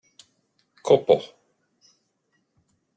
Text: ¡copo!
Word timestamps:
¡copo! 0.87 1.15